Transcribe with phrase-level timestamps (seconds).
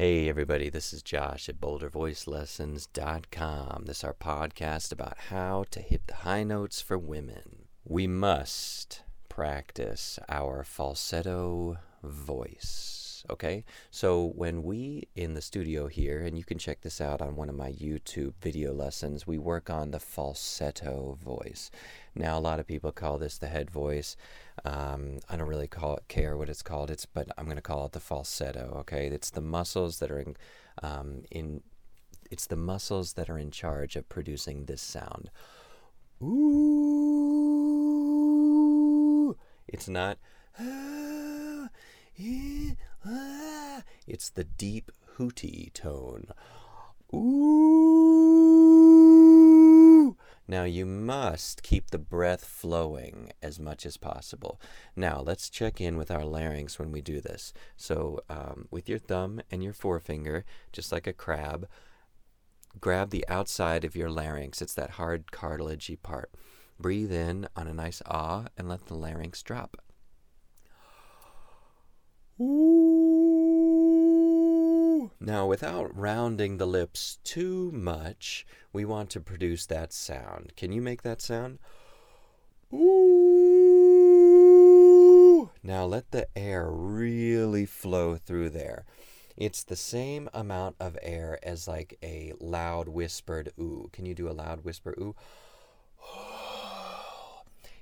[0.00, 3.84] Hey everybody, this is Josh at bouldervoicelessons.com.
[3.84, 7.66] This is our podcast about how to hit the high notes for women.
[7.84, 13.09] We must practice our falsetto voice.
[13.28, 17.36] Okay, so when we in the studio here, and you can check this out on
[17.36, 21.70] one of my YouTube video lessons, we work on the falsetto voice.
[22.14, 24.16] Now, a lot of people call this the head voice.
[24.64, 26.90] Um, I don't really call it, care what it's called.
[26.90, 28.76] It's but I'm to call it the falsetto.
[28.80, 30.36] Okay, it's the muscles that are in,
[30.82, 31.62] um, in
[32.30, 35.30] it's the muscles that are in charge of producing this sound.
[36.22, 36.36] Ooh,
[39.68, 40.18] it's not.
[44.06, 46.26] It's the deep hooty tone.
[47.14, 47.80] Ooh.
[50.46, 54.60] Now you must keep the breath flowing as much as possible.
[54.96, 57.52] Now let's check in with our larynx when we do this.
[57.76, 61.68] So um, with your thumb and your forefinger, just like a crab,
[62.80, 64.60] grab the outside of your larynx.
[64.60, 66.32] It's that hard cartilagey part.
[66.80, 69.76] Breathe in on a nice ah and let the larynx drop.
[72.40, 72.79] Ooh.
[75.22, 80.54] Now, without rounding the lips too much, we want to produce that sound.
[80.56, 81.58] Can you make that sound?
[82.72, 83.20] Ooh.
[85.62, 88.86] Now, let the air really flow through there.
[89.36, 93.90] It's the same amount of air as like a loud whispered ooh.
[93.92, 95.14] Can you do a loud whisper ooh?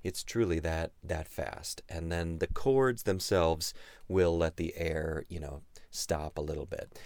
[0.02, 3.74] it's truly that that fast and then the cords themselves
[4.06, 6.96] will let the air you know stop a little bit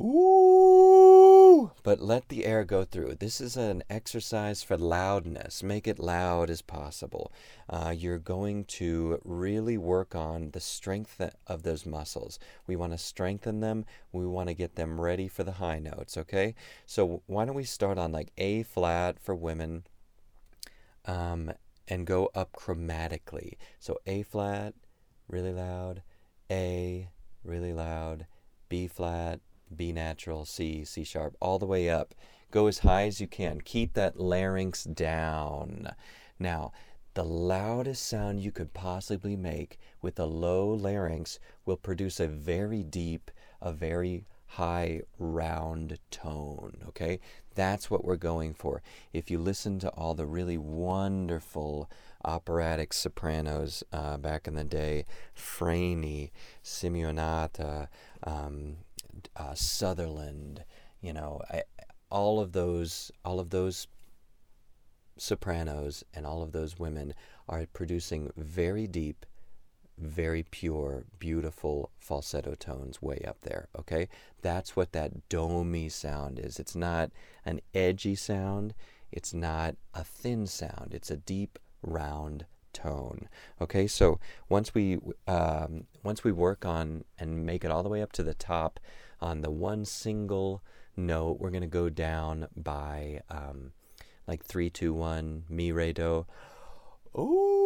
[0.00, 3.16] Ooh, but let the air go through.
[3.16, 5.62] This is an exercise for loudness.
[5.62, 7.30] Make it loud as possible.
[7.68, 12.38] Uh, you're going to really work on the strength of those muscles.
[12.66, 13.84] We want to strengthen them.
[14.12, 16.54] We want to get them ready for the high notes, okay?
[16.86, 19.84] So why don't we start on like A flat for women,
[21.04, 21.52] um,
[21.86, 23.56] and go up chromatically.
[23.78, 24.74] So A flat,
[25.28, 26.02] really loud,
[26.50, 27.10] A,
[27.44, 28.26] really loud,
[28.68, 29.40] B flat,
[29.76, 32.14] B natural, C, C sharp, all the way up.
[32.50, 33.60] Go as high as you can.
[33.60, 35.94] Keep that larynx down.
[36.38, 36.72] Now,
[37.14, 42.82] the loudest sound you could possibly make with a low larynx will produce a very
[42.82, 46.78] deep, a very high round tone.
[46.88, 47.20] Okay,
[47.54, 48.82] that's what we're going for.
[49.12, 51.90] If you listen to all the really wonderful
[52.24, 55.04] operatic sopranos uh, back in the day,
[55.34, 56.30] Freni,
[56.62, 57.88] Simionato,
[58.24, 58.76] um,
[59.36, 60.64] uh, Sutherland,
[61.00, 61.62] you know, I,
[62.10, 63.86] all of those, all of those
[65.16, 67.14] sopranos and all of those women
[67.48, 69.26] are producing very deep
[69.98, 73.68] very pure, beautiful falsetto tones way up there.
[73.78, 74.08] Okay,
[74.40, 76.58] that's what that domey sound is.
[76.58, 77.10] It's not
[77.44, 78.74] an edgy sound.
[79.10, 80.92] It's not a thin sound.
[80.92, 83.28] It's a deep, round tone.
[83.60, 84.18] Okay, so
[84.48, 88.22] once we um, once we work on and make it all the way up to
[88.22, 88.80] the top
[89.22, 90.62] on the one single
[90.96, 93.72] note, we're gonna go down by um,
[94.26, 96.26] like three, two, one, mi, re, do.
[97.16, 97.62] Ooh,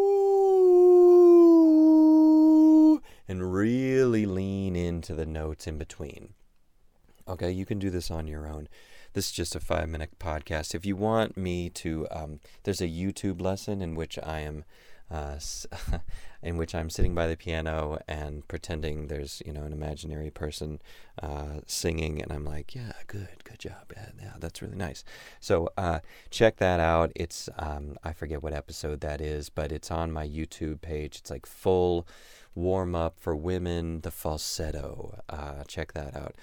[3.28, 6.34] and really lean into the notes in between.
[7.28, 8.68] Okay, you can do this on your own.
[9.14, 10.74] This is just a five minute podcast.
[10.74, 14.64] If you want me to, um, there's a YouTube lesson in which I am
[15.10, 15.38] uh,
[16.42, 20.80] in which I'm sitting by the piano and pretending there's you know an imaginary person
[21.22, 25.04] uh, singing, and I'm like, yeah, good, good job, yeah, yeah that's really nice.
[25.40, 26.00] So uh,
[26.30, 27.12] check that out.
[27.14, 31.18] It's um, I forget what episode that is, but it's on my YouTube page.
[31.18, 32.06] It's like full
[32.54, 35.20] warm up for women, the falsetto.
[35.28, 36.34] Uh, check that out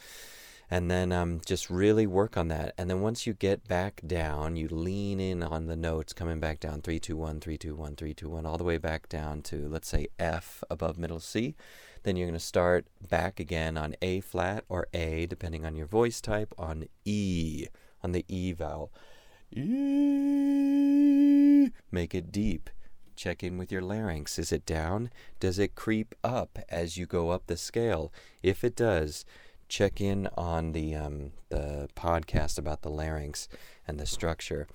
[0.74, 2.74] and then um, just really work on that.
[2.80, 6.60] And then once you get back down, you lean in on the notes coming back
[6.60, 9.44] down three, two, one, three, two, one, three, two, one, all the way back down
[9.44, 11.54] to, let's say, F above middle C.
[12.02, 15.86] Then you're going to start back again on A flat or A, depending on your
[15.86, 17.68] voice type, on E,
[18.02, 18.92] on the E vowel.
[19.52, 20.10] E.
[21.92, 22.72] Make it deep.
[23.16, 24.40] Check in with your larynx.
[24.40, 25.12] Is it down?
[25.40, 28.12] Does it creep up as you go up the scale?
[28.42, 29.24] If it does,
[29.74, 33.48] check in on the um, the podcast about the larynx
[33.88, 34.68] and the structure,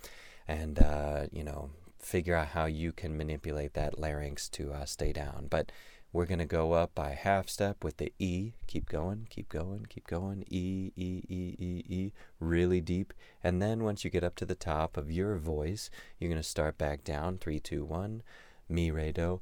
[0.48, 5.12] and uh, you know figure out how you can manipulate that larynx to uh, stay
[5.12, 5.46] down.
[5.48, 5.70] But
[6.12, 8.54] we're to go up by half step with the E.
[8.66, 10.44] Keep going, keep going, keep going.
[10.50, 13.12] E, E, E, E, E, really deep.
[13.44, 16.76] And then once you get up to the top of your voice, you're to start
[16.76, 17.38] back down.
[17.38, 18.22] Three, two, one.
[18.68, 19.40] Mi, re, do.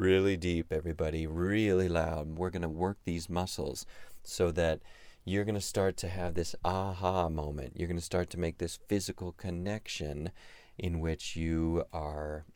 [0.00, 2.38] Really deep, everybody, really loud.
[2.38, 3.84] We're going to work these muscles
[4.22, 4.80] so that
[5.26, 7.74] you're going to start to have this aha moment.
[7.76, 10.30] You're going to start to make this physical connection
[10.78, 12.46] in which you are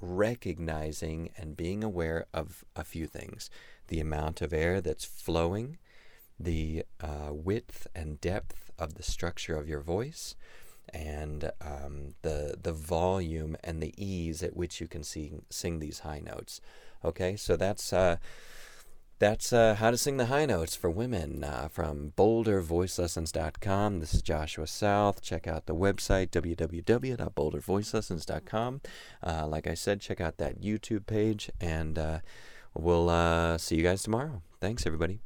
[0.00, 3.50] recognizing and being aware of a few things
[3.88, 5.76] the amount of air that's flowing,
[6.40, 10.34] the uh, width and depth of the structure of your voice,
[10.94, 15.98] and um, the the volume and the ease at which you can sing sing these
[16.00, 16.60] high notes.
[17.04, 18.16] Okay, so that's uh,
[19.18, 24.00] that's uh, how to sing the high notes for women uh, from BoulderVoiceLessons.com.
[24.00, 25.20] This is Joshua South.
[25.22, 28.80] Check out the website www.bouldervoicelessons.com.
[29.22, 32.20] Uh, like I said, check out that YouTube page, and uh,
[32.74, 34.40] we'll uh, see you guys tomorrow.
[34.60, 35.20] Thanks, everybody.